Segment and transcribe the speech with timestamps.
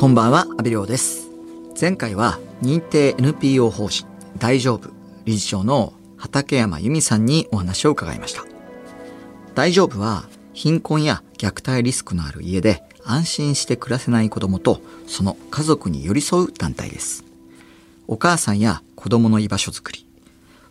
[0.00, 1.28] こんばんは、阿部亮です。
[1.78, 4.06] 前回は認定 NPO 法人
[4.38, 4.88] 大丈夫
[5.26, 8.46] 理事長の畠山由美さんにお話を伺いました。
[9.54, 10.24] 大丈夫は
[10.54, 17.22] 貧困や虐待リスクのある家で安心して暮らせない子供とその家族に寄り添う団体です。
[18.08, 20.06] お母さんや子供の居場所づくり、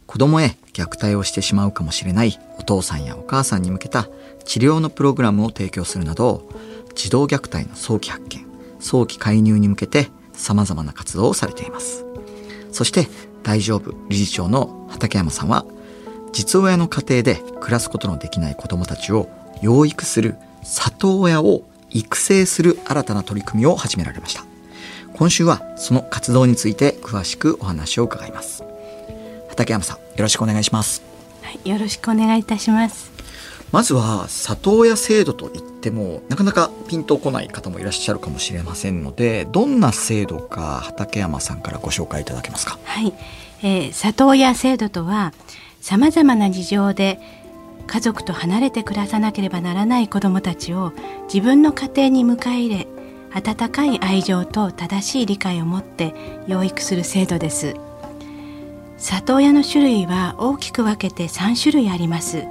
[0.08, 4.10] 子供へ虐待をしてしまうかもしれないお父さんやお母さんに向けた
[4.46, 6.50] 治療のプログラムを提供するなど、
[6.96, 8.49] 児童虐待の早期発見、
[8.80, 12.06] 早期介入に向けて様々な活動をされています。
[12.72, 13.08] そして
[13.44, 15.66] 大丈夫理事長の畠山さんは
[16.32, 19.30] 実親の家庭で暮らすことのできない子供たちを
[19.62, 24.44] 養育する里親を育成する新たな取り組みを始められました。
[25.14, 28.64] 今週はその活動について詳しくお話を伺います。
[29.50, 31.02] 畠山さん、よろしくお願いします。
[31.42, 33.09] はい、よろしくお願いいたします。
[33.72, 42.80] まずは里親制度といってもなかなかピンとこない方もいらっしゃるかもしれませんのでどんな制度か畠山さんからご紹介いただけますか？
[42.84, 43.14] はい、
[43.62, 45.34] えー里親制度とは
[45.82, 47.20] 様々な事情で
[47.88, 50.94] 家族と離れて暮らさなければならない子どもたちを
[51.32, 52.88] 自分の家庭に迎え入れ
[53.32, 56.14] 温かい愛情と正しい理解を持って
[56.48, 57.76] 養育する制度です。
[58.98, 62.46] 里親の種類は大きく分けて3種類あります。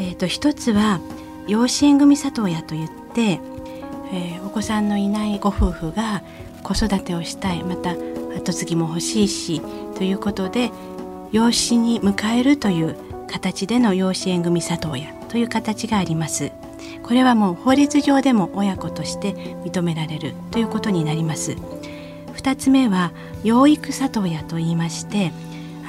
[0.00, 1.00] えー、と一つは
[1.46, 3.40] 養子縁組里親といって、
[4.12, 6.22] えーお子さんのいないご夫婦が
[6.64, 7.94] 子育てをしたいまた
[8.36, 9.62] 後継ぎも欲しいし
[9.96, 10.72] ということで
[11.30, 12.96] 養子に迎えるという
[13.28, 16.50] 形での養子縁組里親という形があります。
[17.04, 21.54] これはもう法律上でも親子として認められるということになります。
[22.32, 23.12] 二つ目は
[23.44, 25.30] 養育里親と言いまして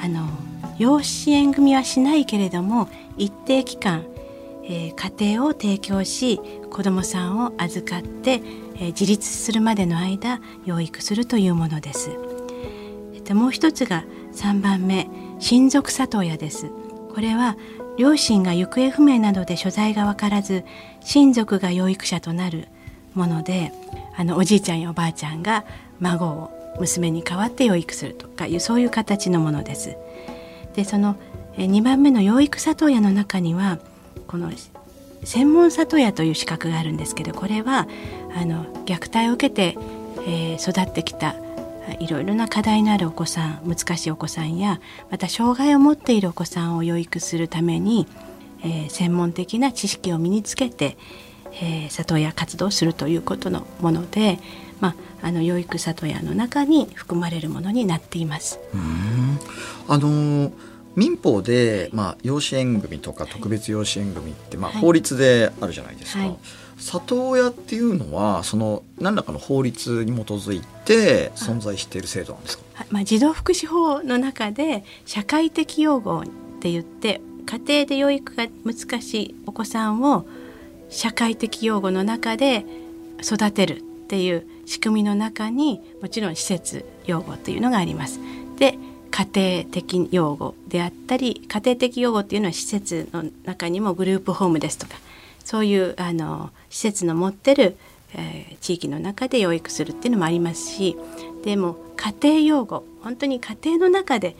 [0.04, 0.28] あの
[0.78, 4.04] 養子縁組はしないけれども一定期間、
[4.64, 8.42] えー家庭を提供し子どもさんを預かって、
[8.76, 12.10] えー自立するまでの間養育するというものです。
[13.14, 14.04] えっともう一つが
[14.34, 15.08] 3番目
[15.38, 16.70] 親族里親です。
[17.14, 17.56] これは
[17.98, 20.64] 両親が行方不明などで所在が分からず
[21.00, 22.68] 親族が養育者となる
[23.14, 23.72] もので
[24.16, 25.64] あのおじいちゃんやおばあちゃんが
[26.00, 29.96] 孫を娘に代わって養育するとかいうそういう形のものです。
[30.74, 31.16] でその
[31.56, 33.78] 2番目の養育里親の中には
[34.26, 34.50] この
[35.24, 37.86] 専門里親という資格があるんですけどこれは
[38.34, 39.78] あの虐待を受けて、
[40.26, 41.34] えー育ってきた
[41.98, 48.06] いろいろな課題のあるお子さん難しいお子さんやまた障害を持っているお子さんを養育するために、
[48.62, 50.96] えー専門的な知識を身につけて、
[51.60, 54.38] えー里親活動をするということのもので、
[54.82, 54.88] ま
[55.22, 58.58] あ、あの養育里親の中に含まれるものになっています。
[59.88, 60.52] あのー
[60.94, 64.82] 民法で、まあ、養子縁組とか特別養子縁組って、まあ、はい。
[64.82, 66.36] 法律であるじゃないですか、はい。
[66.76, 72.64] 里親っていうのはその何らかの法律に基づいて存在している制度なんですか？
[72.74, 72.86] はい。
[72.90, 76.24] まあ、児童福祉法の中で社会的養護っ
[76.60, 80.26] て言って家庭で養育が難しいお子さんを
[80.90, 82.66] 社会的養護の中で
[83.22, 88.20] 育てるっていう仕組みの中にもちろん施設養護っていうのがあります。
[88.58, 88.78] で
[89.10, 94.94] 家庭的養護であったり家庭的養護っていうのは施設の中にもグループホームですとか
[95.44, 97.76] そういうあの施設の持ってる、
[98.14, 100.96] えー地域の中で養育するっていうのもありますし
[101.44, 104.36] でも家庭養護本当に家庭の中で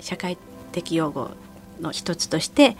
[0.00, 0.38] 社会
[0.70, 1.30] 的養護
[1.80, 2.76] の一つとして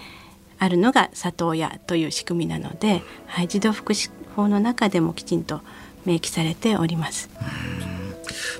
[0.58, 5.60] あるのが里親という仕組みなので、はい、児童福祉法の中でもきちんと
[6.06, 7.28] 明記されております。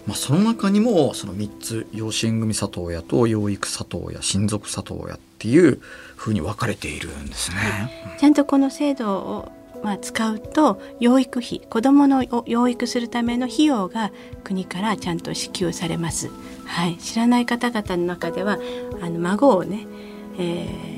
[0.07, 5.81] まあ、その中にもその3つ養子縁組里親と養育里親親族里親っていう
[6.17, 8.17] ふうに分かれているんですね。
[8.19, 9.53] ちゃんとこの制度を
[9.83, 14.13] まあ使うと養育費子どものを養育するための費用が
[14.45, 16.31] 国からちゃんと支給されます。
[16.65, 18.59] はい、知らない方々の中では
[19.01, 19.87] あの孫をね、
[20.39, 20.97] えー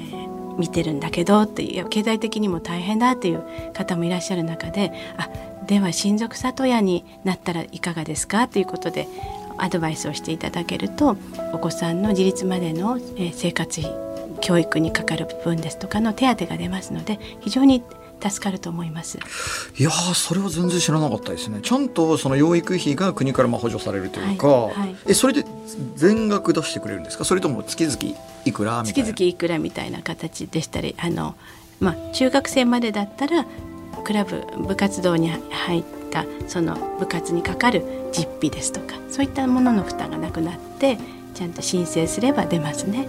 [0.59, 5.31] 見てるんだけどっていう経済的にも大変だっていう方もいらっしゃる中であ
[5.69, 8.49] では親族里親になったらいかがですか？
[8.49, 9.07] ということで
[9.59, 11.17] アドバイスをしていただけると
[11.53, 13.93] お子さんの自立までの、えー生活費
[14.41, 17.83] 教育にかかる部分ですとかの手当が出ますので非常に
[18.23, 19.19] 助かると思います。
[19.77, 21.61] いやーそれは全然知らなかったですね。
[21.63, 24.97] ちゃんとその養育費が国からまあ補助されるというか、はいはい。
[25.09, 25.45] えそれで
[25.97, 27.25] 全額出してくれるんですか？
[27.25, 27.97] それとも月々
[28.45, 29.09] いくらみたいな？
[29.13, 31.35] 月々いくらみたいな形でしたりあの、
[31.81, 33.45] まあ、中学生までだったら
[34.05, 40.99] クラブ部活動に入ったその部活にかかる実費ですとかそういったものの負担がなくなって
[41.35, 43.07] ちゃんと申請すれば出ますね。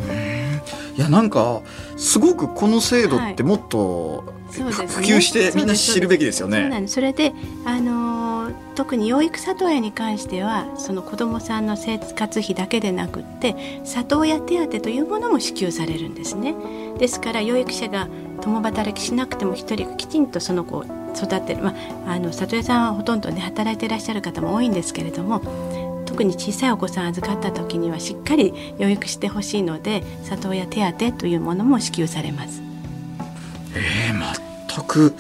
[0.95, 1.61] いやなんか
[1.97, 4.63] すごくこの制度ってもっと普
[5.01, 6.59] 及してみんな知るべきですよね。
[6.59, 7.33] そうなんですそれで、
[7.65, 8.29] あのー
[8.75, 16.55] と特に養育里親に関してはその子どもさんの生活費だけでなくって里親手当というものも支給されるんですね。
[16.97, 18.07] ですから養育者が
[18.39, 21.73] 共働きしなくても一人きちんとその子を育てる、ま
[22.07, 25.41] あ、あの里親さんはほとんどね働いていらっしゃる方も多いんですけれども
[26.05, 32.61] 特に小さいお子さん預かった時にはしっかり養育してほしいので里親手当というものも支給されます。
[33.75, 35.13] えー、全く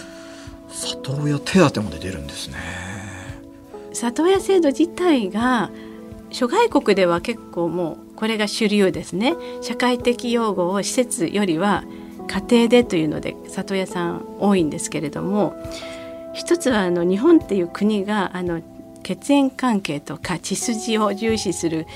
[0.69, 2.57] 里親手当まで出るんですね。
[3.93, 5.69] 里親制度自体が
[6.31, 11.83] 諸外国では結構もうこれが主流ですね社会的養護を施設よりは
[12.29, 15.55] 家庭でというので里親さん多いんですけれども
[16.33, 18.61] 一つはあの日本っていう国があの
[19.01, 21.87] 血縁関係とか血筋を重視する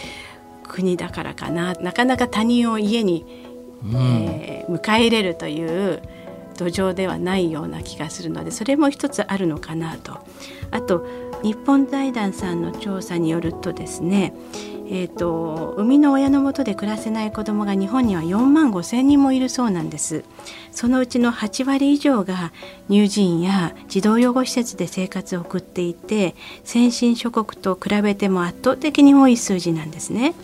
[0.63, 3.25] 国だからかななかなか他人を家に、
[3.83, 6.01] うん、えー、迎え入れるという
[6.57, 10.19] 土壌ではないような気がするのでそれも一つあるのかなと。
[10.71, 11.05] あと
[11.43, 14.33] 日本財団さんの調査によるとですね
[14.95, 20.23] えーと、生みの親のもとで暮らせない子どもが日本には4万5千人もいるそうなんです。
[20.71, 22.51] そのうちの8割以上が
[22.91, 30.35] 乳児院や児童養護施設で生活を送っていて先進諸国と比べても圧倒的に多い数字なんですね。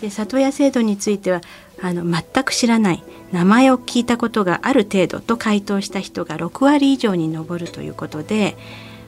[0.00, 1.40] で里親制度については
[1.82, 3.02] あの全く知らない
[3.32, 8.56] 名前を聞いたことがある程度と回答した人が6割以上に上るということで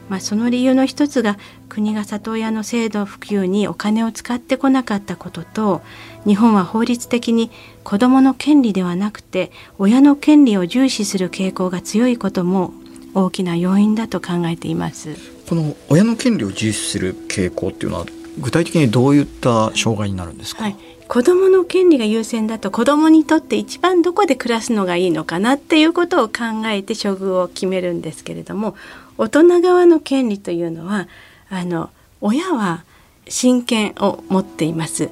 [0.08, 1.38] まあ、その理由の一つが
[1.68, 5.80] 国が里親の制度普及にお金を使ってこなかったことと
[6.26, 7.50] 日本は法律的に
[7.82, 12.72] 子どもの権利ではなくて親の権利を重視する傾向が強いことも
[13.14, 15.16] 大きな要因だと考えています。
[15.48, 18.06] この親の権利を重視する傾向っていうのは
[18.38, 20.76] 具体的にどういった障害になるんですか、はい、
[21.12, 28.74] 子どもの権利が優先だと子どもにとって一番どこで暮らすのがいいのかなっていうことを考えて処遇を決めるんですけれども
[29.18, 31.08] 大人側の権利というのは
[31.50, 31.90] あの
[32.22, 32.86] 親は
[33.28, 35.10] 親権を持っています。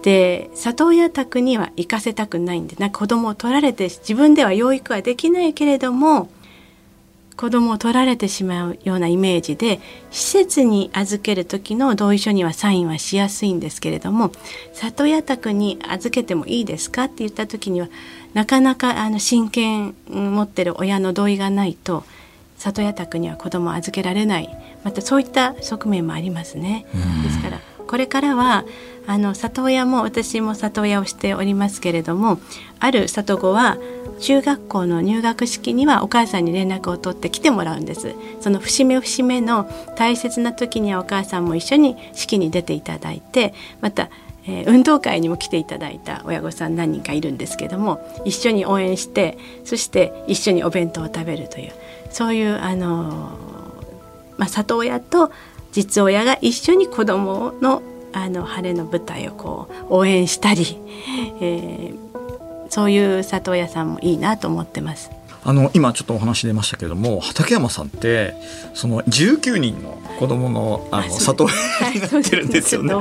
[0.00, 6.30] で里親宅には行かせたくないんでなんか子供を取られて自分では養育はできないけれども
[7.36, 9.80] 子供を取られてしまうようなイメージで
[10.10, 14.32] 施設に預ける時の同意書にはサインはしやすいんですけれども
[14.72, 17.88] 里親宅に預けてもいいですかって言った時には
[18.34, 22.04] なかなかあの親権持ってる親の同意がないと
[22.58, 24.48] 里親宅には子供を預けられない
[24.84, 26.86] またそういった側面もありますね。
[27.24, 28.64] ですからこれからは
[29.06, 32.38] あの里親も私も里親をしておりますけれども
[32.78, 33.76] ある里子は
[34.20, 38.14] 中学校の入学式にはお母さんに連絡を取って来てもらうんです。
[38.40, 44.10] その節目節目の大切な時にはお母さんも一緒に式に出ていただいてまた
[44.44, 51.72] えー、運動会にも来ていただいた親御さん何人かいるんですけども一緒に応援してそして一緒にお弁当を食べるという
[52.10, 53.38] そういうあの、
[54.36, 55.30] まあ、里親と
[55.70, 57.82] 実親が一緒に子どもの
[58.12, 60.76] あの晴れの舞台をこう応援したり、
[61.40, 62.01] えー、
[62.74, 65.10] そういう里親さんもいいなと思ってます。
[65.44, 68.32] あの今ちょっとお話出ましたけれども畠山さんって
[68.74, 71.46] その19人の子供のあの里
[71.80, 72.94] 親になってるんですよね。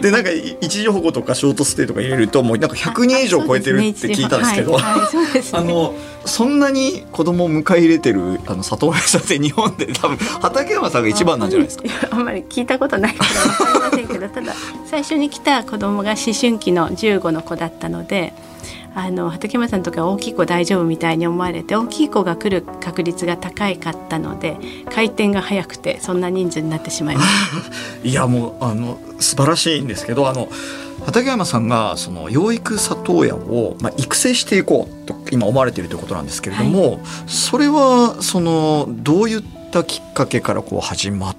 [0.00, 0.30] でなんか
[0.62, 5.06] 一時保護とかショートステイとか入れるともうなんか100人以上超えてるって聞いたんですけど、あ
[5.62, 5.94] の
[6.24, 11.84] そんなに子供を迎え入れてるあの里親さんって日本で多分畠山さんが一番なんじゃないですか？
[12.10, 14.54] あんまり 聞いたことないから分かりませんけどただ
[14.90, 18.32] 最初に来た子供が思春期の15の子だったので。
[18.96, 24.56] あの畠山さんとか大きい子大丈夫みたいに思われて大きい子が来る確率が高いかったので
[24.90, 27.28] 回転が早くてそんな人数になってしまいまし
[28.02, 28.08] た。
[28.08, 30.48] いやもうあの素晴らしいんですけどあの
[31.04, 41.36] 畠山さんがその養育里親を、まあ、育成していこうと今思われているということなんですけれども、はい、それはそのどういったきっかけからこう始まっ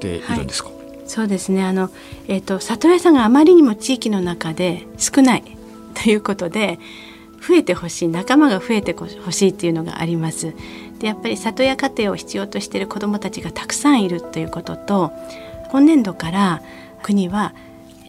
[0.00, 0.78] ているんですか、はい。
[1.06, 1.64] そうですね。
[1.64, 1.90] あの、
[2.28, 5.42] えーと里親さんがあまりにも地域の中で少ない
[5.94, 6.78] ということで
[7.46, 10.54] 増えてほしい仲間が増えてほしいっていうのがあります。
[10.98, 15.12] でやっぱり里親家庭を必要としている子どもたちがたくさんいるということと
[15.70, 16.62] 今年度から
[17.02, 17.52] 国は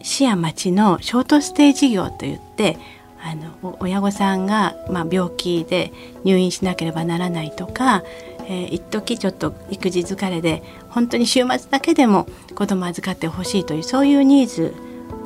[0.02, 2.78] 市や町のショートステイ事業といって
[3.20, 8.04] あの親御さんが、まあ、病気で入院しなければならないとか、
[8.46, 14.74] えー、一時ちょっと育児疲れで本当に週末だけでも子供預かってほしいというそういうニーズ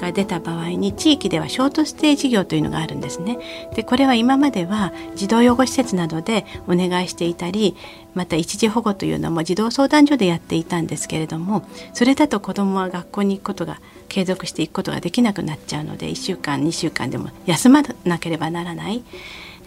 [0.00, 3.38] が出た場合に地域ではショートステイ事業というのがあるんですね。
[3.74, 7.76] でこれは今までは児童養護施設などでお願いしていたり
[8.14, 19.02] また一時保護というのも児童相談所でやっていたんですけれどもそれだと子どもは学校に行くことが継続していくことができなくなっちゃうので1週間2週間でも休まなければならない。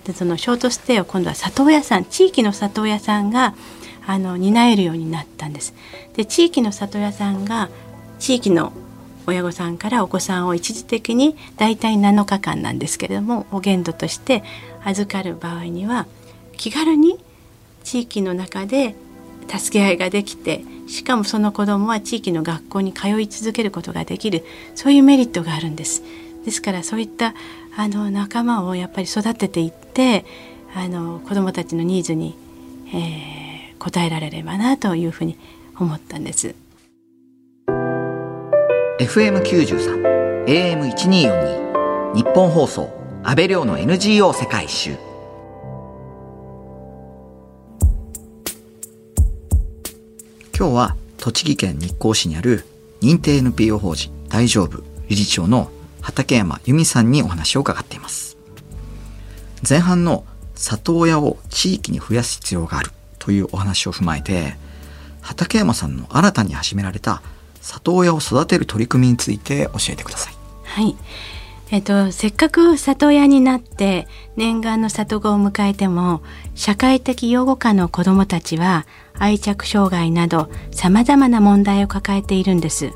[0.06, 3.56] でそのショートステイを今度は里親さん地域の里親さんが
[4.06, 5.74] あの担えるようになったんです。
[6.16, 7.70] で地域の里親さんが
[8.20, 8.74] 地域の
[9.27, 14.44] 親御さんからお子さんを一時的に大体7日間なんですけれどもお限度として
[14.84, 16.08] 預かる場合には
[16.58, 17.18] 気軽に
[17.84, 18.96] 地域の中で
[19.48, 24.44] 助け合いができてしかもその子どもは地域の学校に通い続けることができる
[24.75, 26.03] そういうメリットがあるんです。
[26.46, 27.34] ですからそういった
[27.75, 30.25] あの仲間をやっぱり育てていって
[30.75, 32.36] あの子どもたちのニーズに、
[32.94, 35.38] えー、応えられればなというふうに
[35.80, 36.56] 思ったんです。
[39.03, 42.89] FM93 AM1242 日本放送
[43.22, 44.91] 安倍亮の NGO 世界一周。
[50.57, 52.63] 今日は栃木県日光市にある
[53.01, 55.69] 認定 NPO 法人大丈夫理事長の
[56.01, 58.38] 畠山由美さんにお話を伺っています。
[59.67, 60.24] 前半の
[60.55, 64.55] 里親を地域に増やす必要があるというお話を踏まえて
[65.22, 67.22] 畠山さんの新たに始められた
[67.63, 70.34] 里親を育てる取り組みについて教えてください。
[70.63, 70.96] はい。
[71.72, 76.22] えっと、せっかく里親になって念願の里子を迎えても
[76.53, 78.86] 社会的養護下の子どもたちは
[79.17, 82.91] 愛着障害などさまざまな問題を抱えているんです。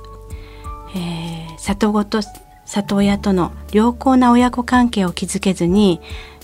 [0.95, 2.21] えー、里子と
[2.65, 5.99] 里親との良好な親子関係を築けずに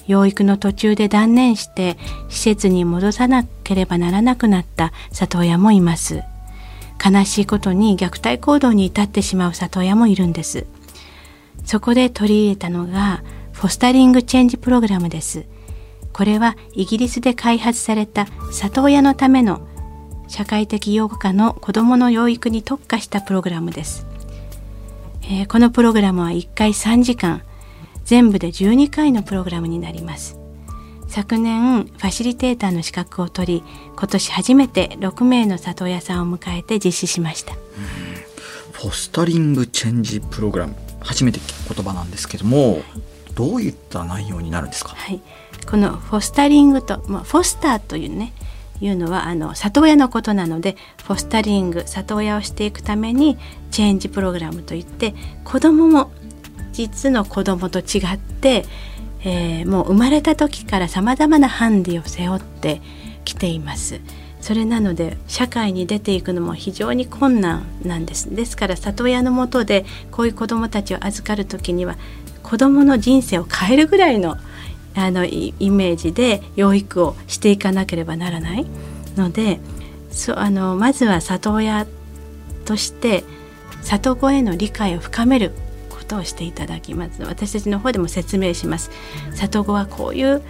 [0.08, 1.98] 養育の途中で断念して
[2.30, 6.24] 施設に戻さなければならなくなった里親もいます。
[7.04, 10.66] 悲しいことに虐待行動に至ってしまう里親もいるんです。
[11.66, 15.46] そこで取り入れたのがフォスタリングチェンジプログラムです。
[16.14, 19.68] これはイギリスで開発された里親のための
[20.28, 24.08] 社会的養護下の子どもの養育に特化したプログラムです。
[25.24, 27.42] えー、このプログラムは1回3時間
[28.04, 30.43] 全部で12回のプログラムになります。
[31.14, 33.64] 昨年ファシリテーターの資格を取り
[33.96, 37.54] 今年初めて6名の里親さんを迎えて実施しました。
[38.72, 40.76] フォスタリングチェンジプログラム。
[41.02, 42.84] 初めて聞く言葉なんですけども、はい、
[43.36, 45.22] どういった内容になるんですか、はい、
[45.70, 48.34] このフォスタリングと、まあ、フォスターというね
[48.82, 53.38] いうのはあの里親のことなのでフォスタリング里親をしていくために
[53.70, 56.12] チェンジプログラムといって子どもも
[56.72, 58.66] 実の子どもと違って
[59.24, 62.82] えー、もう生まれた時からさまざまなハンディを背負って
[63.26, 64.02] きています。
[64.44, 71.96] それなので社会に出ていくのも非常に困難なんですですから里親のもとでこういう子どもたちを預かる時には
[72.44, 74.36] 子どもの人生を変えるぐらいの
[74.96, 78.66] あのイメージで養育をしていかなければならない
[79.16, 79.60] ので
[80.12, 81.88] そあのまずは里親
[82.66, 83.24] として
[83.82, 85.54] 里子への理解を深める
[86.04, 87.24] ことをしていただきます。
[87.24, 88.92] 私たちの方でも説明します。
[89.34, 90.42] 里子はこういう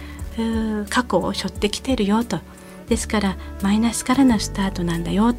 [0.90, 2.40] 過去を背負ってきてるよと。
[2.88, 5.34] ですからマイナスからのスタートなんだよ。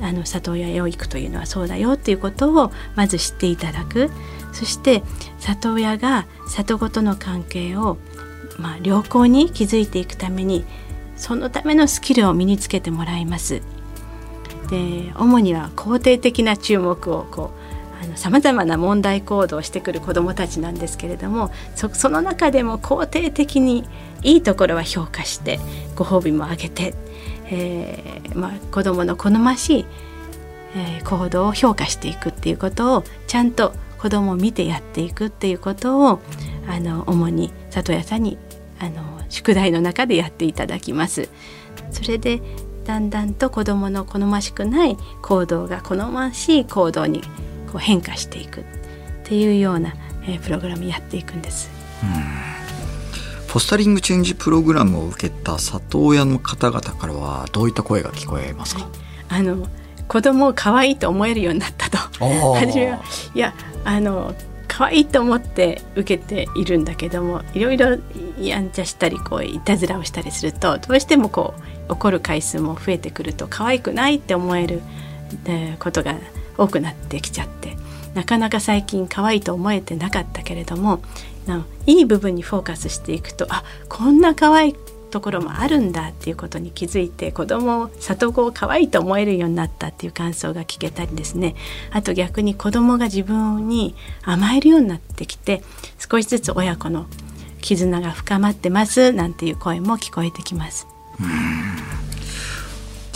[0.00, 4.10] あの里親養育というのはそうだよっていうことをまず知っていただく。
[4.52, 5.02] そして
[5.38, 7.96] 里親が里子との関係を、
[8.58, 10.64] まあ、良好に築いていくために
[11.16, 13.62] そのためのスキルを身につけてもらいます。
[14.68, 17.63] で主には肯定的な注目をこう
[18.16, 23.84] さまざまな問題行動をしてくる子どもたちなんですけれどもその中でも肯定的に
[24.22, 25.58] いいところは評価して
[25.96, 26.94] ご褒美もあげて、
[27.46, 29.86] えーまあ、子どもの好ましい、
[30.76, 36.20] えー、行動を評価していくっていうことをちゃんと子どもを見てやっていくっていうことを
[36.66, 38.38] あの主に里親さんに
[38.78, 41.28] あの宿題の中でやっていただきます。
[41.90, 42.40] それで
[42.84, 47.22] だんだんと子どもの好ましくない行動が好ましい行動に
[47.74, 48.64] こう変化していくっ
[49.24, 51.70] ていうような、えー、プログラムやっていくんです。
[53.48, 58.88] ポスタリングチェンジプログラムを受けた里親の方々からはどういった声が聞こえますか、は
[59.38, 59.68] い、あの
[60.08, 61.98] 子供を可愛いと思えるようになったと。
[62.54, 63.02] 初めは
[63.34, 63.54] いや
[63.84, 64.34] あの
[64.68, 67.96] 可愛いと思って受けているんだけどもいろいろ
[68.38, 71.54] やんちゃしたりこういたずらをしたりするとどうしてもこ
[71.88, 74.82] う怒る回数も増えてくると可愛くないって思える
[75.78, 76.16] ことが
[76.58, 77.76] 多くなってきちゃって
[78.14, 81.00] なかなか最近可愛いと思えてなかったけれども
[81.86, 84.76] いい部分にフォーカスしていくとあこんな可愛い
[85.10, 91.54] ところもあるんだっていうことに気づいて子供を里子を可愛いと思えるようになったっていう感想が聞けたりですね
[91.92, 93.94] あと逆に子供が自分に
[94.24, 95.62] 甘えるようになってきて
[95.98, 97.06] 少しずつ親子の
[97.60, 100.86] 絆が深まってますなんていう声も聞こえてきます。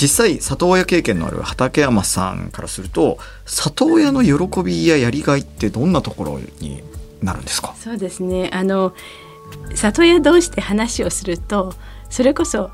[0.01, 6.83] 実際里親経験のある畠山さんからすると里親の喜びややりがいってどんなところに
[7.23, 7.75] なるんですか？
[7.77, 8.51] そうですね。
[8.53, 8.95] あの
[9.75, 11.75] 里親同士で話をすると
[12.11, 12.71] それこそ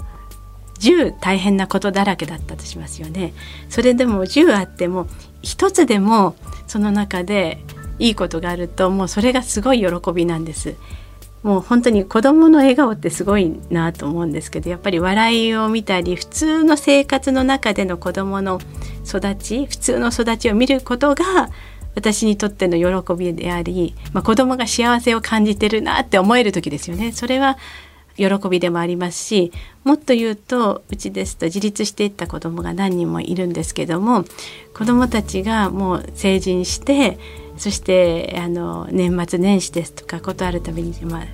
[0.80, 3.32] 10大変なことだらけだったとしますよね。
[3.70, 5.06] それでも10あっても
[5.40, 6.34] 一つでも
[6.66, 7.64] その中で
[7.98, 10.74] いいことがあるともうそれがすごい喜びなんです。
[11.44, 18.58] もう本当に子どもの笑顔ってすごいなと思うんですけどやっぱり笑いを見たり普通の生活の中での子どもの
[19.06, 21.50] 育ち普通の育ちを見ることが
[21.94, 27.12] 私にとっての喜びであり、まあ、子どもが幸せを感じてるなって思える時ですよね。
[27.12, 27.56] それは
[28.16, 34.24] 喜びでもありますしもっと言うとうちですと自立していった子どもが何人もいるんですけども
[34.72, 37.18] 子どもたちがもう成人して
[37.56, 41.26] そしてあの年末年始ですとかことあるたびに、まあ、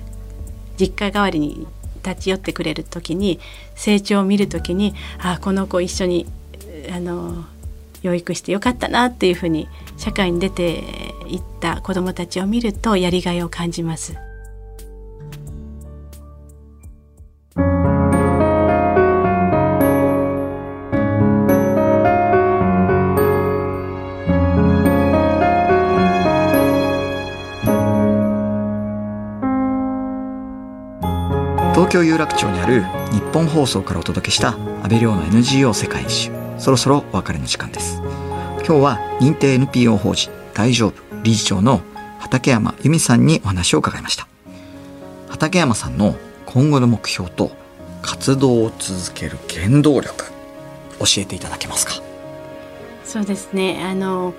[0.77, 1.67] 実家代わりに
[2.03, 3.39] 立ち寄ってくれる時に
[3.75, 6.27] 成長を見る時にああこの子一緒に
[6.93, 7.45] あの
[8.01, 10.83] 養育してよかったなっていうふうに社会に出て
[11.27, 14.15] いった子どもたちを見るとやりがいを感じます。
[31.91, 36.31] 京有楽町にある日本放送からお届けした安倍亮の NGO 世界一周。
[36.57, 37.97] そろそろお別れの時間です。
[38.59, 40.93] 今日は認定 NPO 法人大丈夫
[41.23, 41.81] 理事長の
[42.19, 44.25] 畠山由美さんにお話を伺いました。
[45.27, 47.51] 畠山さんの今後の目標と
[48.01, 50.31] 活動を続ける原動力
[50.99, 52.01] 教えていただけますか？
[53.03, 53.83] そうですね。
[53.83, 54.33] あの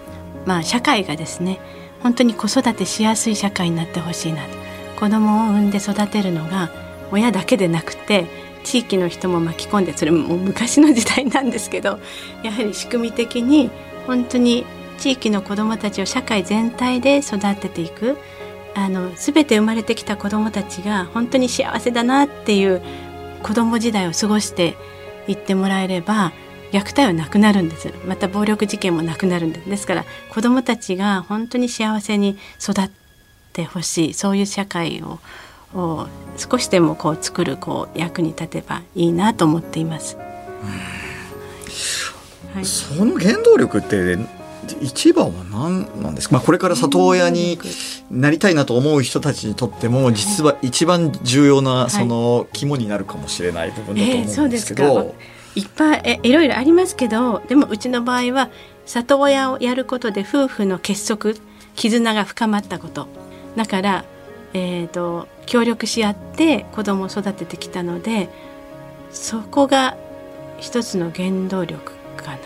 [0.47, 1.61] まあ社会がですね
[2.03, 4.49] 本当に子育てしやすい社会になってほしいなと。
[4.99, 6.71] 子供を産んで育てるのが
[7.13, 8.27] 親だけでなくて
[8.65, 12.01] 地域の人も巻き込んでそれも昔の時代なんですけど
[12.43, 13.71] やはり仕組み的に
[14.07, 14.65] 本当に
[14.99, 18.19] 地域の子どもたちを社会全体で育てていく
[18.75, 22.81] あの全て生まれてきた子どもたちが本当に幸せだなっていう
[23.43, 24.77] 子ども時代を過ごして
[25.27, 26.33] いってもらえれば
[26.73, 27.93] 虐待はなくなるんです。
[28.07, 29.69] また暴力事件もなくなるんです。
[29.69, 32.91] ですから子どもたちが本当に幸せに育っ
[33.53, 34.15] てほしい。
[34.15, 35.19] そういう社会を
[35.75, 36.07] を
[36.37, 40.17] 少しでもこう作るこう役に立てばいいなと思っています。
[42.55, 44.19] はい、その原動力って
[44.81, 47.59] 一番は何なんですか、まあ、これから里親に
[48.11, 54.95] なりたいなと思う人たちにとっても実は一番重要なその肝になるかもしれない部分だと思うんですけど。
[54.95, 58.49] はいえーいっぱいえいろいろありますけどでもうちの場合は
[58.87, 61.35] 里親をやることで夫婦の結束
[61.77, 63.07] 絆が深まったこと。
[63.57, 64.05] だから
[64.55, 68.29] えーと、協力し合って子供を育ててきたので
[69.11, 69.97] そこが
[70.59, 72.39] 一つの原動力かな。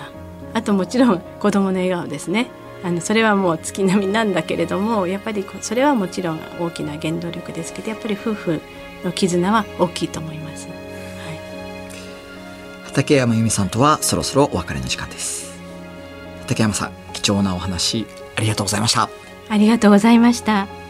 [0.54, 2.46] あともちろん子供の笑顔ですね。
[2.82, 8.60] あのそれはもう月並みなんだけれどもやっぱりそれはもちろん大きな原動力ですけどやっぱり夫婦
[9.04, 10.76] の絆は大きいと思います、はい、
[12.84, 15.58] 畠山由美さんとはそろそろお別れの時間です。
[16.42, 19.08] 畠山さん貴重なお話ありがとうございました。
[19.48, 20.85] ありがとうございました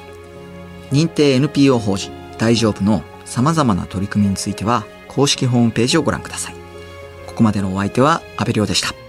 [0.93, 6.55] 認定 NPO 法人大丈夫の様々な取り組みについては公式ホームページをご覧ください。
[7.27, 9.06] ここまでのお相手は安部亮でした。